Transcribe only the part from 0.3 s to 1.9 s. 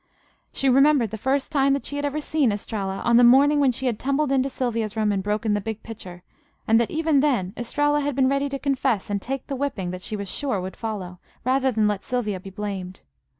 She remembered the first time that